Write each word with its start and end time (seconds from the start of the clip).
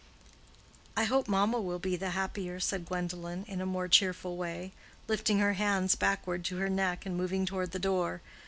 "I 0.97 1.03
hope 1.03 1.27
mamma 1.27 1.61
will 1.61 1.77
be 1.77 1.95
the 1.95 2.09
happier," 2.17 2.59
said 2.59 2.87
Gwendolen, 2.87 3.45
in 3.47 3.61
a 3.61 3.67
more 3.67 3.87
cheerful 3.87 4.35
way, 4.35 4.71
lifting 5.07 5.37
her 5.37 5.53
hands 5.53 5.93
backward 5.93 6.43
to 6.45 6.57
her 6.57 6.69
neck 6.69 7.05
and 7.05 7.15
moving 7.15 7.45
toward 7.45 7.69
the 7.69 7.77
door. 7.77 8.23